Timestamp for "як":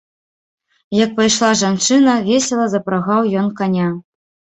0.99-1.11